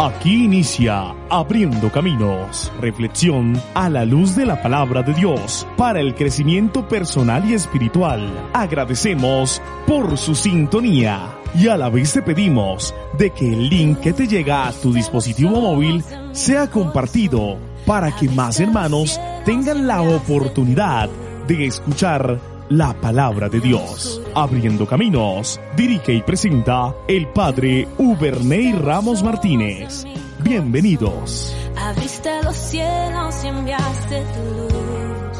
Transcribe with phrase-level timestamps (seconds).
[0.00, 6.14] Aquí inicia Abriendo Caminos, reflexión a la luz de la palabra de Dios para el
[6.14, 8.30] crecimiento personal y espiritual.
[8.52, 14.12] Agradecemos por su sintonía y a la vez te pedimos de que el link que
[14.12, 21.10] te llega a tu dispositivo móvil sea compartido para que más hermanos tengan la oportunidad
[21.48, 24.22] de escuchar la palabra de Dios.
[24.40, 30.04] Abriendo caminos, dirige y presenta el Padre Uberney Ramos Martínez.
[30.44, 31.52] Bienvenidos.
[31.76, 35.38] Abriste los cielos y enviaste tu luz.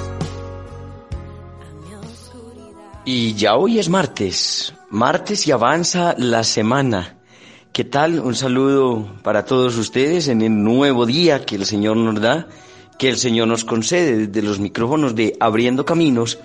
[1.60, 3.02] a mi oscuridad.
[3.04, 7.18] Y ya hoy es martes, martes y avanza la semana.
[7.72, 8.18] ¿Qué tal?
[8.18, 12.48] Un saludo para todos ustedes en el nuevo día que el Señor nos da,
[12.98, 16.40] que el Señor nos concede desde los micrófonos de Abriendo Caminos.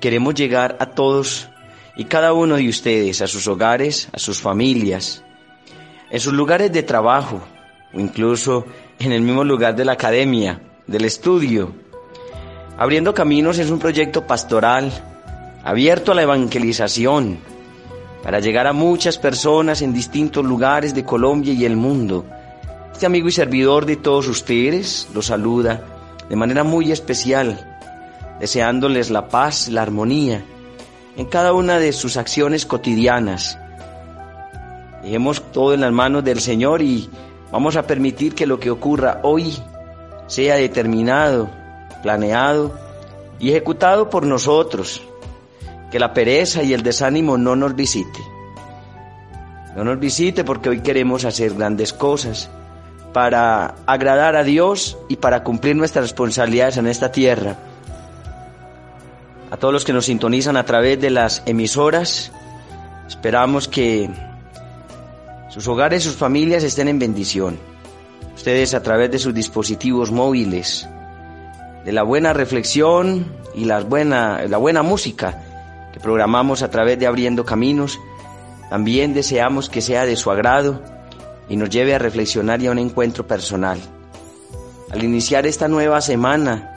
[0.00, 1.48] Queremos llegar a todos
[1.96, 5.22] y cada uno de ustedes, a sus hogares, a sus familias,
[6.10, 7.40] en sus lugares de trabajo
[7.92, 8.66] o incluso
[8.98, 11.72] en el mismo lugar de la academia, del estudio.
[12.76, 14.90] Abriendo Caminos es un proyecto pastoral
[15.62, 17.38] abierto a la evangelización
[18.22, 22.24] para llegar a muchas personas en distintos lugares de Colombia y el mundo.
[22.92, 25.82] Este amigo y servidor de todos ustedes los saluda
[26.28, 27.78] de manera muy especial,
[28.40, 30.44] deseándoles la paz, la armonía
[31.16, 33.58] en cada una de sus acciones cotidianas.
[35.02, 37.08] Dejemos todo en las manos del Señor y
[37.52, 39.56] vamos a permitir que lo que ocurra hoy
[40.26, 41.50] sea determinado,
[42.02, 42.72] planeado
[43.38, 45.02] y ejecutado por nosotros.
[45.90, 48.20] Que la pereza y el desánimo no nos visite.
[49.76, 52.48] No nos visite porque hoy queremos hacer grandes cosas
[53.12, 57.56] para agradar a Dios y para cumplir nuestras responsabilidades en esta tierra.
[59.54, 62.32] A todos los que nos sintonizan a través de las emisoras,
[63.06, 64.10] esperamos que
[65.48, 67.56] sus hogares, sus familias estén en bendición.
[68.34, 70.88] Ustedes a través de sus dispositivos móviles,
[71.84, 75.40] de la buena reflexión y la buena, música
[75.92, 78.00] que programamos a través de Abriendo Caminos,
[78.70, 80.82] también deseamos que sea de su agrado
[81.48, 83.78] y nos lleve a reflexionar y a un encuentro personal.
[84.90, 86.74] Al iniciar esta nueva semana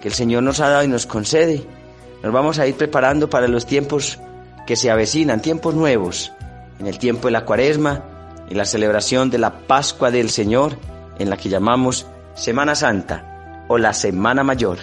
[0.00, 1.76] que el Señor nos ha dado y nos concede,
[2.26, 4.18] nos vamos a ir preparando para los tiempos
[4.66, 6.32] que se avecinan, tiempos nuevos,
[6.80, 8.02] en el tiempo de la cuaresma
[8.50, 10.76] y la celebración de la Pascua del Señor,
[11.20, 12.04] en la que llamamos
[12.34, 14.78] Semana Santa o la Semana Mayor.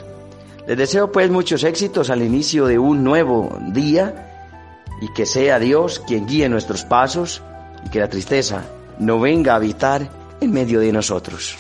[0.68, 4.56] Les deseo pues muchos éxitos al inicio de un nuevo día
[5.02, 7.42] y que sea Dios quien guíe nuestros pasos
[7.86, 8.64] y que la tristeza
[9.00, 10.08] no venga a habitar
[10.40, 11.58] en medio de nosotros.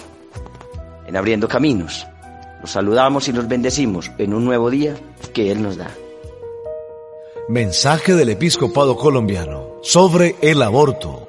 [1.05, 2.07] En abriendo caminos,
[2.63, 4.95] los saludamos y los bendecimos en un nuevo día
[5.33, 5.91] que Él nos da.
[7.49, 11.27] Mensaje del episcopado colombiano sobre el aborto.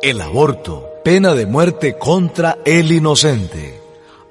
[0.00, 3.80] El aborto, pena de muerte contra el inocente.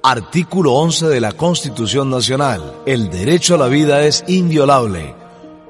[0.02, 2.74] Artículo 11 de la Constitución Nacional.
[2.88, 5.14] El derecho a la vida es inviolable.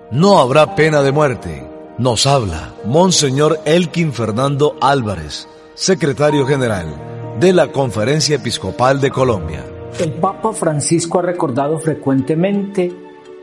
[0.09, 1.67] No habrá pena de muerte.
[1.97, 9.65] Nos habla Monseñor Elkin Fernando Álvarez, secretario general de la Conferencia Episcopal de Colombia.
[9.99, 12.91] El Papa Francisco ha recordado frecuentemente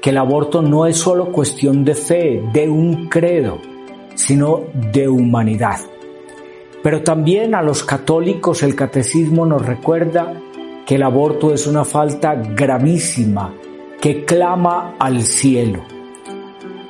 [0.00, 3.58] que el aborto no es solo cuestión de fe, de un credo,
[4.14, 5.78] sino de humanidad.
[6.82, 10.32] Pero también a los católicos el catecismo nos recuerda
[10.86, 13.54] que el aborto es una falta gravísima
[14.00, 15.82] que clama al cielo.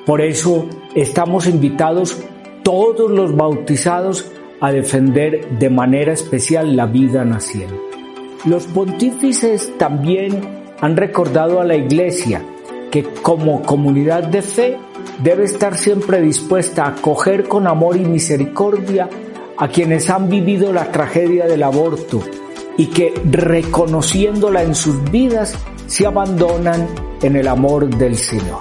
[0.06, 2.22] Por eso estamos invitados
[2.62, 4.30] todos los bautizados
[4.60, 7.87] a defender de manera especial la vida naciente.
[8.44, 10.40] Los pontífices también
[10.80, 12.44] han recordado a la Iglesia
[12.90, 14.78] que como comunidad de fe
[15.22, 19.08] debe estar siempre dispuesta a acoger con amor y misericordia
[19.56, 22.22] a quienes han vivido la tragedia del aborto
[22.76, 25.54] y que reconociéndola en sus vidas
[25.88, 26.88] se abandonan
[27.22, 28.60] en el amor del Señor.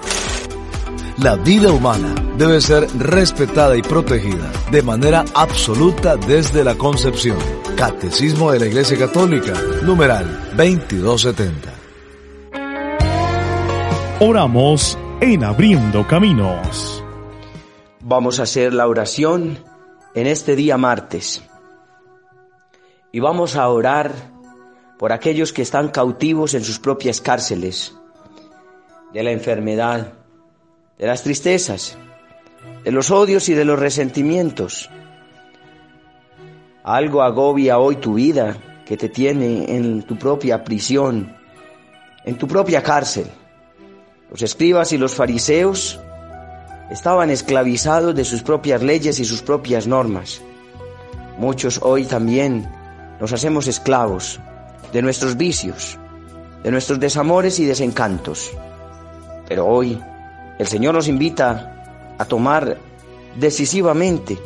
[1.22, 7.38] La vida humana debe ser respetada y protegida de manera absoluta desde la concepción.
[7.78, 9.54] Catecismo de la Iglesia Católica,
[9.84, 10.26] numeral
[10.58, 11.72] 2270.
[14.20, 17.04] Oramos en Abriendo Caminos.
[18.02, 19.60] Vamos a hacer la oración
[20.16, 21.44] en este día martes.
[23.12, 24.12] Y vamos a orar
[24.98, 27.94] por aquellos que están cautivos en sus propias cárceles,
[29.14, 30.14] de la enfermedad,
[30.98, 31.96] de las tristezas,
[32.84, 34.90] de los odios y de los resentimientos.
[36.88, 38.56] Algo agobia hoy tu vida
[38.86, 41.36] que te tiene en tu propia prisión,
[42.24, 43.28] en tu propia cárcel.
[44.32, 46.00] Los escribas y los fariseos
[46.90, 50.42] estaban esclavizados de sus propias leyes y sus propias normas.
[51.38, 52.66] Muchos hoy también
[53.20, 54.40] nos hacemos esclavos
[54.94, 56.00] de nuestros vicios,
[56.64, 58.50] de nuestros desamores y desencantos.
[59.50, 60.02] Pero hoy
[60.58, 62.78] el Señor nos invita a tomar
[63.38, 64.40] decisivamente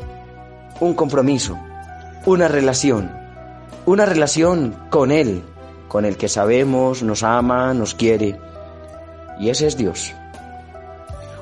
[0.79, 1.55] un compromiso,
[2.25, 3.11] una relación,
[3.85, 5.43] una relación con Él,
[5.87, 8.39] con el que sabemos, nos ama, nos quiere,
[9.39, 10.13] y ese es Dios.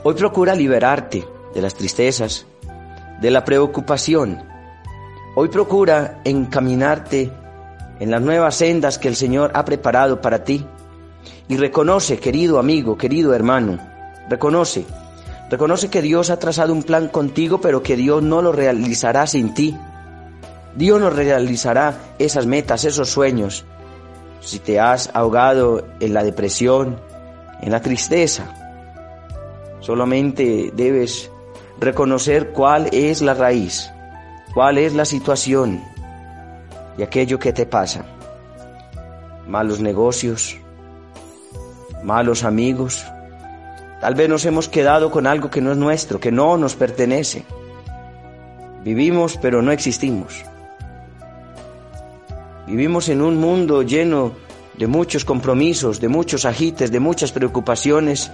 [0.03, 2.45] Hoy procura liberarte de las tristezas,
[3.19, 4.41] de la preocupación.
[5.35, 7.31] Hoy procura encaminarte
[7.99, 10.65] en las nuevas sendas que el Señor ha preparado para ti.
[11.49, 13.79] Y reconoce, querido amigo, querido hermano,
[14.29, 14.85] reconoce,
[15.49, 19.53] reconoce que Dios ha trazado un plan contigo, pero que Dios no lo realizará sin
[19.53, 19.77] ti.
[20.75, 23.65] Dios no realizará esas metas, esos sueños,
[24.41, 26.99] si te has ahogado en la depresión,
[27.61, 28.53] en la tristeza.
[29.79, 31.31] Solamente debes
[31.79, 33.91] reconocer cuál es la raíz,
[34.53, 35.81] cuál es la situación
[36.97, 38.05] de aquello que te pasa.
[39.47, 40.57] Malos negocios,
[42.03, 43.05] malos amigos.
[44.01, 47.43] Tal vez nos hemos quedado con algo que no es nuestro, que no nos pertenece.
[48.83, 50.45] Vivimos pero no existimos.
[52.69, 54.33] Vivimos en un mundo lleno
[54.77, 58.31] de muchos compromisos, de muchos agites, de muchas preocupaciones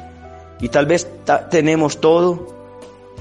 [0.59, 1.07] y tal vez
[1.49, 2.53] tenemos todo,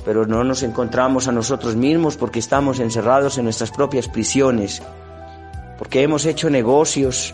[0.04, 4.82] pero no nos encontramos a nosotros mismos porque estamos encerrados en nuestras propias prisiones,
[5.78, 7.32] porque hemos hecho negocios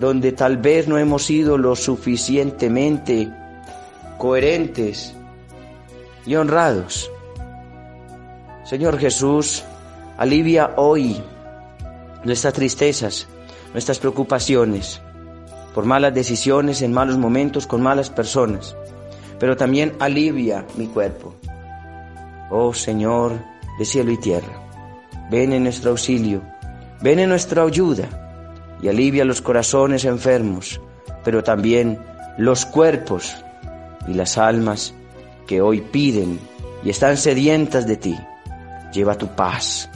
[0.00, 3.32] donde tal vez no hemos sido lo suficientemente
[4.18, 5.14] coherentes
[6.26, 7.08] y honrados.
[8.64, 9.62] Señor Jesús,
[10.18, 11.22] alivia hoy
[12.24, 13.26] nuestras tristezas,
[13.72, 15.00] nuestras preocupaciones
[15.74, 18.76] por malas decisiones en malos momentos con malas personas,
[19.38, 21.34] pero también alivia mi cuerpo.
[22.50, 23.32] Oh Señor
[23.78, 24.68] de cielo y tierra,
[25.30, 26.42] ven en nuestro auxilio,
[27.00, 28.08] ven en nuestra ayuda
[28.82, 30.80] y alivia los corazones enfermos,
[31.24, 31.98] pero también
[32.38, 33.36] los cuerpos
[34.06, 34.94] y las almas
[35.46, 36.40] que hoy piden
[36.84, 38.18] y están sedientas de ti.
[38.92, 39.90] Lleva tu paz,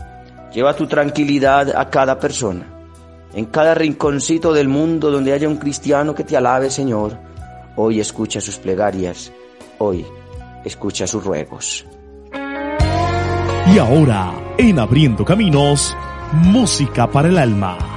[0.55, 2.73] lleva tu tranquilidad a cada persona
[3.35, 7.19] en cada rinconcito del mundo donde haya un cristiano que te alabe, Señor,
[7.77, 9.33] hoy escucha sus plegarias,
[9.79, 10.05] hoy
[10.65, 11.87] escucha sus ruegos.
[13.75, 15.97] Y ahora, en Abriendo Caminos,
[16.33, 17.92] música para el alma.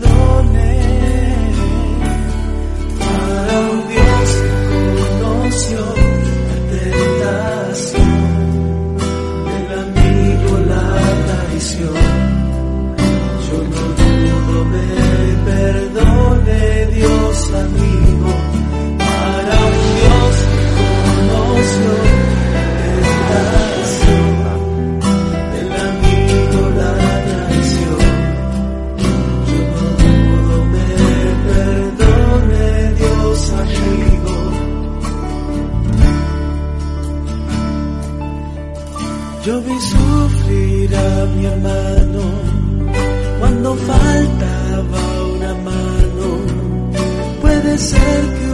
[0.00, 0.81] perdone.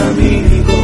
[0.00, 0.79] camino.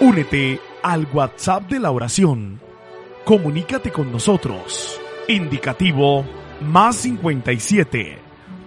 [0.00, 2.60] Únete al WhatsApp de la oración.
[3.24, 5.00] Comunícate con nosotros.
[5.28, 6.26] Indicativo
[6.60, 8.18] más 57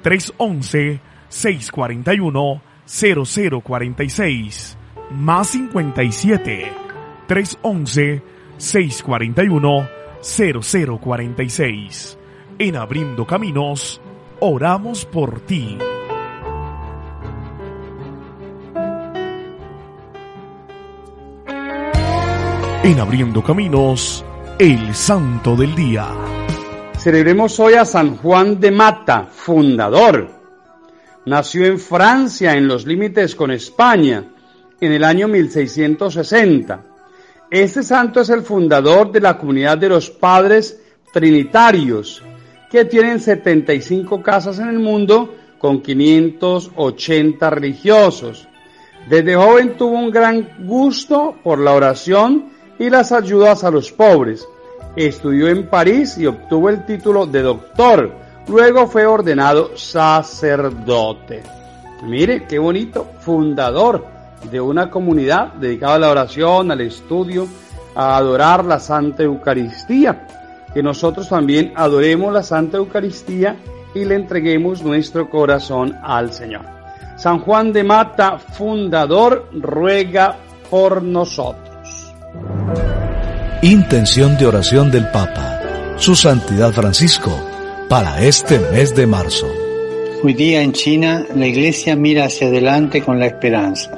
[0.02, 1.00] 311
[1.30, 4.78] 641 0046
[5.12, 6.74] más 57
[7.28, 8.22] 311
[8.58, 9.88] 641
[10.26, 12.18] 0046.
[12.58, 14.02] En Abriendo Caminos,
[14.40, 15.78] oramos por ti.
[22.84, 24.24] En Abriendo Caminos,
[24.60, 26.08] el Santo del Día.
[26.98, 30.45] Celebremos hoy a San Juan de Mata, fundador.
[31.26, 34.24] Nació en Francia, en los límites con España,
[34.80, 36.84] en el año 1660.
[37.50, 40.80] Este santo es el fundador de la comunidad de los padres
[41.12, 42.22] trinitarios,
[42.70, 48.48] que tienen 75 casas en el mundo con 580 religiosos.
[49.10, 54.48] Desde joven tuvo un gran gusto por la oración y las ayudas a los pobres.
[54.96, 58.25] Estudió en París y obtuvo el título de doctor.
[58.48, 61.44] Luego fue ordenado sacerdote.
[62.04, 64.06] Mire, qué bonito, fundador
[64.52, 67.48] de una comunidad dedicada a la oración, al estudio,
[67.96, 70.28] a adorar la Santa Eucaristía.
[70.74, 73.56] Que nosotros también adoremos la Santa Eucaristía
[73.96, 76.66] y le entreguemos nuestro corazón al Señor.
[77.16, 80.36] San Juan de Mata, fundador, ruega
[80.70, 82.14] por nosotros.
[83.62, 87.32] Intención de oración del Papa, su Santidad Francisco,
[87.90, 89.48] para este mes de marzo.
[90.24, 93.92] Hoy día en China la iglesia mira hacia adelante con la esperanza.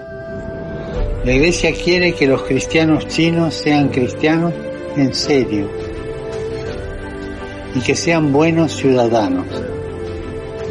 [1.23, 4.53] La iglesia quiere que los cristianos chinos sean cristianos
[4.95, 5.69] en serio
[7.75, 9.45] y que sean buenos ciudadanos.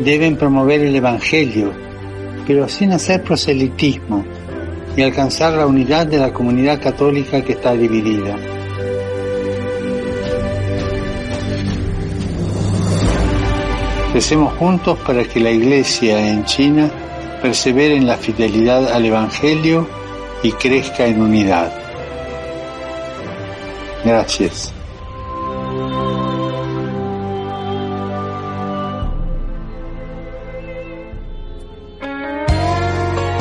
[0.05, 1.73] Deben promover el Evangelio,
[2.47, 4.25] pero sin hacer proselitismo
[4.95, 8.56] y alcanzar la unidad de la comunidad católica que está dividida.
[14.17, 16.91] Recemos juntos para que la Iglesia en China
[17.43, 19.87] persevere en la fidelidad al Evangelio
[20.43, 21.71] y crezca en unidad.
[24.07, 24.73] Gracias.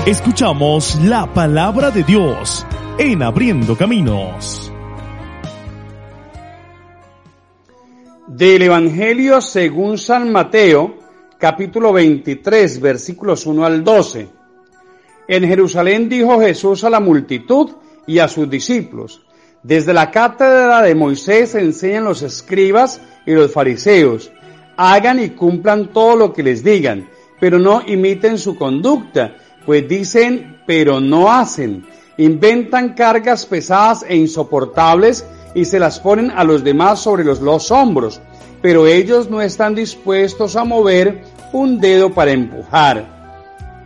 [0.05, 2.65] Escuchamos la palabra de Dios
[2.97, 4.74] en Abriendo Caminos.
[8.37, 10.97] Del Evangelio según San Mateo,
[11.37, 14.27] capítulo 23, versículos 1 al 12.
[15.29, 17.71] En Jerusalén dijo Jesús a la multitud
[18.05, 19.25] y a sus discípulos,
[19.63, 24.29] desde la cátedra de Moisés enseñan los escribas y los fariseos,
[24.75, 27.07] hagan y cumplan todo lo que les digan,
[27.39, 31.85] pero no imiten su conducta, pues dicen, pero no hacen,
[32.17, 35.25] inventan cargas pesadas e insoportables
[35.55, 38.21] y se las ponen a los demás sobre los, los hombros,
[38.61, 43.15] pero ellos no están dispuestos a mover un dedo para empujar.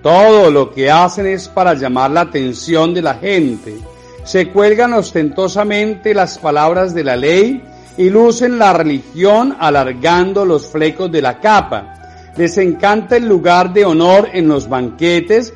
[0.02, 3.78] Todo lo que hacen es para llamar la atención de la gente.
[4.24, 7.64] Se cuelgan ostentosamente las palabras de la ley
[7.98, 12.32] y lucen la religión alargando los flecos de la capa.
[12.38, 15.54] Les encanta el lugar de honor en los banquetes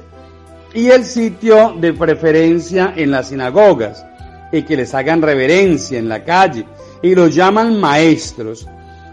[0.73, 4.05] y el sitio de preferencia en las sinagogas,
[4.53, 6.65] y que les hagan reverencia en la calle,
[7.01, 8.67] y los llaman maestros.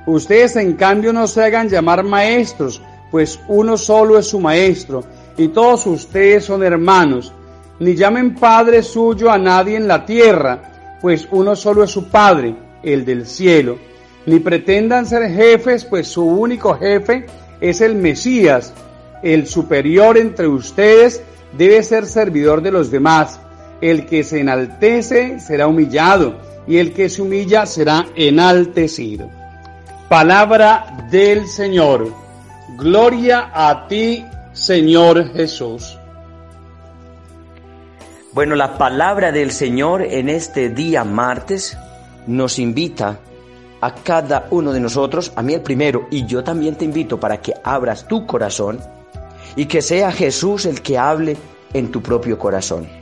[0.06, 2.80] Ustedes en cambio no se hagan llamar maestros,
[3.10, 5.02] pues uno solo es su maestro,
[5.36, 7.32] y todos ustedes son hermanos.
[7.80, 12.54] Ni llamen padre suyo a nadie en la tierra, pues uno solo es su padre,
[12.82, 13.78] el del cielo.
[14.26, 17.24] Ni pretendan ser jefes, pues su único jefe
[17.62, 18.74] es el Mesías,
[19.22, 21.22] el superior entre ustedes
[21.56, 23.40] debe ser servidor de los demás.
[23.80, 29.30] El que se enaltece será humillado y el que se humilla será enaltecido.
[30.08, 32.12] Palabra del Señor.
[32.76, 35.96] Gloria a ti, Señor Jesús.
[38.32, 41.76] Bueno, la palabra del Señor en este día martes
[42.26, 43.18] nos invita
[43.80, 47.40] a cada uno de nosotros, a mí el primero, y yo también te invito para
[47.40, 48.78] que abras tu corazón
[49.56, 51.36] y que sea Jesús el que hable
[51.72, 52.99] en tu propio corazón.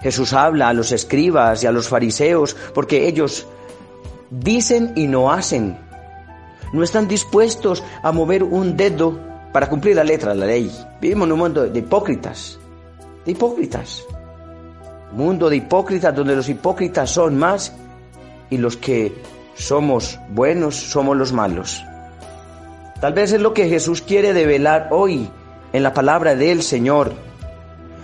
[0.00, 3.46] Jesús habla a los escribas y a los fariseos porque ellos
[4.30, 5.78] dicen y no hacen.
[6.72, 9.18] No están dispuestos a mover un dedo
[9.52, 10.70] para cumplir la letra de la ley.
[11.00, 12.58] Vivimos en un mundo de hipócritas,
[13.24, 14.04] de hipócritas.
[15.12, 17.72] Mundo de hipócritas donde los hipócritas son más
[18.50, 19.14] y los que
[19.54, 21.82] somos buenos somos los malos.
[23.00, 25.30] Tal vez es lo que Jesús quiere develar hoy
[25.72, 27.12] en la palabra del Señor.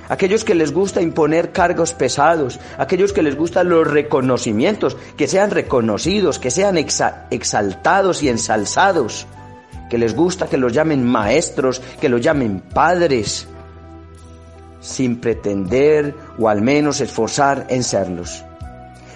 [0.09, 5.51] Aquellos que les gusta imponer cargos pesados, aquellos que les gustan los reconocimientos, que sean
[5.51, 9.27] reconocidos, que sean exaltados y ensalzados,
[9.89, 13.49] que les gusta que los llamen maestros, que los llamen padres,
[14.81, 18.45] sin pretender o al menos esforzar en serlos.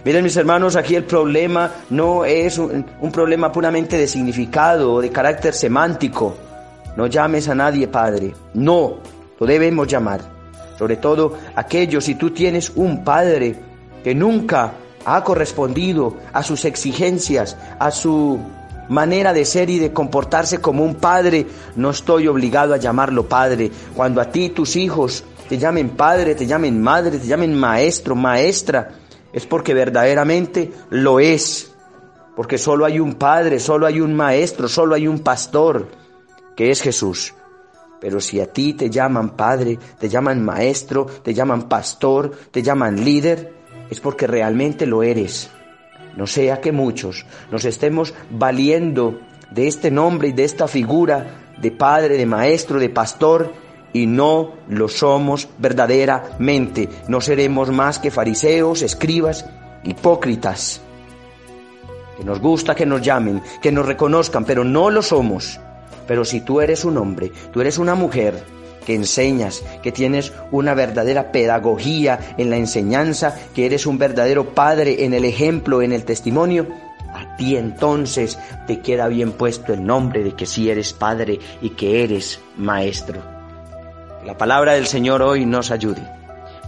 [0.04, 5.11] Miren mis hermanos, aquí el problema no es un, problema puramente de significado o de
[5.11, 6.37] carácter semántico.
[6.97, 8.33] No llames a nadie Padre.
[8.54, 9.00] No,
[9.38, 10.38] lo debemos llamar.
[10.78, 13.56] Sobre todo aquellos, si tú tienes un Padre
[14.05, 14.74] que nunca
[15.05, 18.38] ha correspondido a sus exigencias, a su
[18.88, 23.70] manera de ser y de comportarse como un padre, no estoy obligado a llamarlo padre.
[23.94, 28.90] Cuando a ti tus hijos te llamen padre, te llamen madre, te llamen maestro, maestra,
[29.33, 31.70] es porque verdaderamente lo es.
[32.35, 35.88] Porque solo hay un Padre, solo hay un Maestro, solo hay un Pastor,
[36.57, 37.35] que es Jesús.
[38.00, 43.04] Pero si a ti te llaman Padre, te llaman Maestro, te llaman Pastor, te llaman
[43.04, 43.52] líder,
[43.90, 45.50] es porque realmente lo eres.
[46.16, 51.70] No sea que muchos nos estemos valiendo de este nombre y de esta figura de
[51.70, 53.52] Padre, de Maestro, de Pastor,
[53.92, 56.88] y no lo somos verdaderamente.
[57.08, 59.46] No seremos más que fariseos, escribas,
[59.84, 60.80] hipócritas.
[62.16, 65.61] Que nos gusta que nos llamen, que nos reconozcan, pero no lo somos.
[66.09, 68.42] Pero si tú eres un hombre, tú eres una mujer
[68.85, 75.05] que enseñas, que tienes una verdadera pedagogía en la enseñanza, que eres un verdadero padre
[75.05, 76.66] en el ejemplo, en el testimonio,
[77.14, 81.71] a ti entonces te queda bien puesto el nombre de que sí eres padre y
[81.71, 83.38] que eres maestro
[84.29, 86.03] la palabra del Señor hoy nos ayude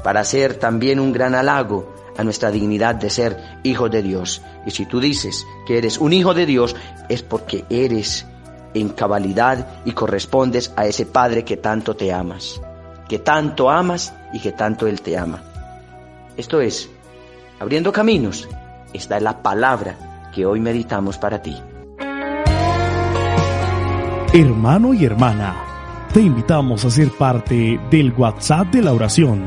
[0.03, 4.41] para ser también un gran halago a nuestra dignidad de ser hijos de Dios.
[4.65, 6.75] Y si tú dices que eres un hijo de Dios,
[7.11, 8.25] es porque eres
[8.75, 12.61] en cabalidad y correspondes a ese Padre que tanto te amas,
[13.09, 15.43] que tanto amas y que tanto Él te ama.
[16.37, 16.91] Esto es,
[17.59, 18.49] abriendo caminos,
[18.93, 21.57] esta es la palabra que hoy meditamos para ti.
[24.33, 25.57] Hermano y hermana,
[26.13, 29.43] te invitamos a ser parte del WhatsApp de la oración.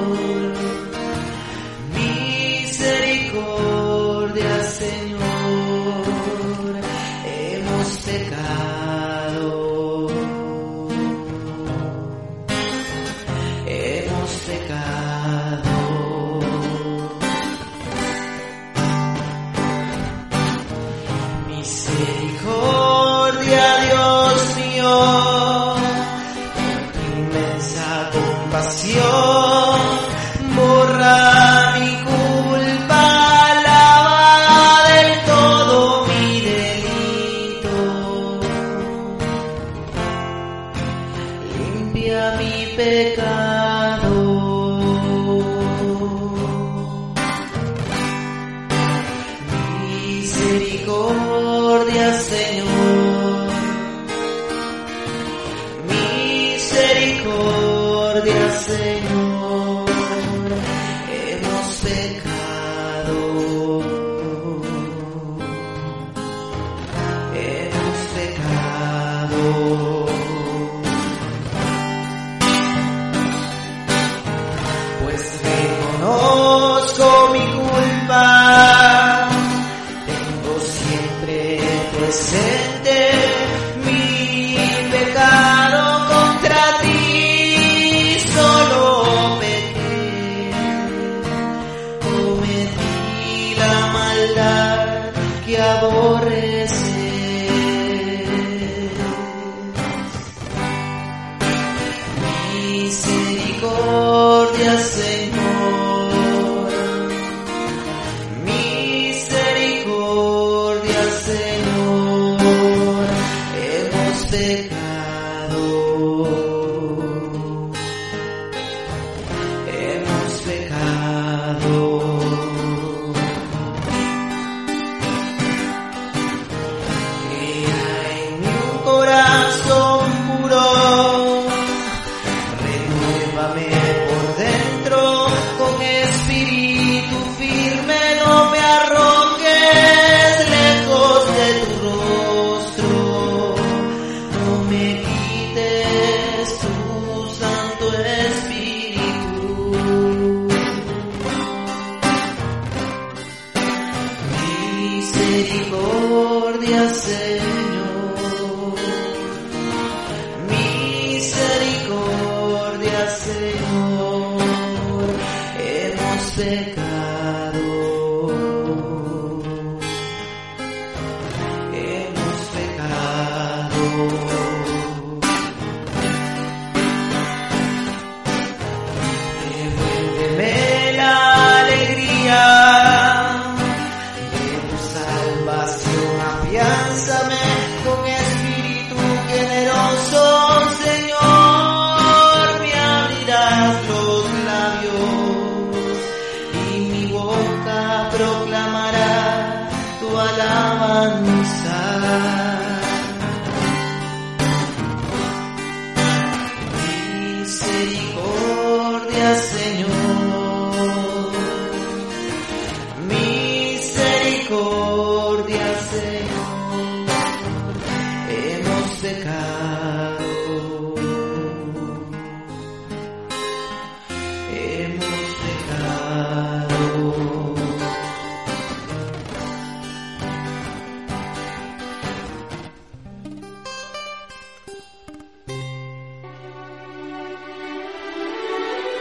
[133.40, 133.79] llévame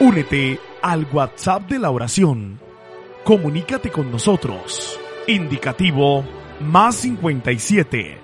[0.00, 2.60] Únete al WhatsApp de la oración.
[3.24, 4.96] Comunícate con nosotros.
[5.26, 6.24] Indicativo
[6.60, 8.18] más 57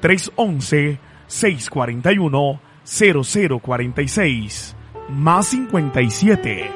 [0.00, 4.76] 311 641 0046
[5.08, 6.72] más 57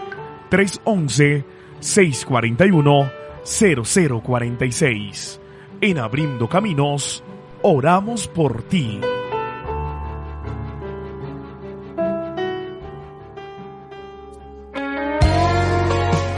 [0.50, 1.44] 311
[1.80, 3.10] 641
[3.42, 5.40] 0046.
[5.80, 7.24] En Abriendo Caminos,
[7.62, 9.00] oramos por ti.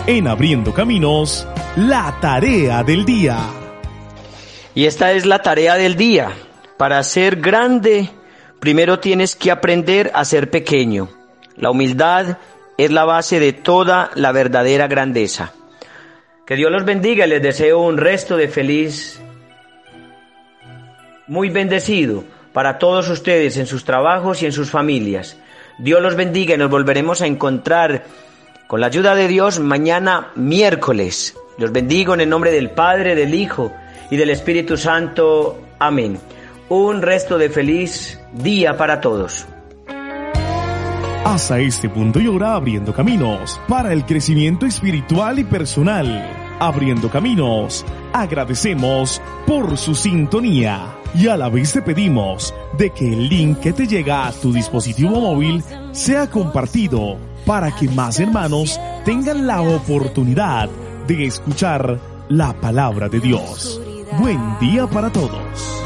[0.08, 3.38] En Abriendo Caminos, la tarea del día.
[4.72, 6.30] Y esta es la tarea del día.
[6.76, 8.10] Para ser grande,
[8.60, 11.08] primero tienes que aprender a ser pequeño.
[11.56, 12.38] La humildad
[12.78, 15.52] es la base de toda la verdadera grandeza.
[16.46, 19.20] Que Dios los bendiga y les deseo un resto de feliz,
[21.26, 25.36] muy bendecido para todos ustedes en sus trabajos y en sus familias.
[25.78, 28.04] Dios los bendiga y nos volveremos a encontrar
[28.66, 31.36] con la ayuda de Dios mañana miércoles.
[31.58, 33.72] Los bendigo en el nombre del Padre, del Hijo
[34.10, 35.60] y del Espíritu Santo.
[35.78, 36.18] Amén.
[36.68, 39.46] Un resto de feliz día para todos.
[41.24, 46.35] Hasta este punto y ahora abriendo caminos para el crecimiento espiritual y personal.
[46.58, 53.28] Abriendo caminos, agradecemos por su sintonía y a la vez te pedimos de que el
[53.28, 59.46] link que te llega a tu dispositivo móvil sea compartido para que más hermanos tengan
[59.46, 60.70] la oportunidad
[61.06, 63.78] de escuchar la palabra de Dios.
[64.18, 65.85] Buen día para todos.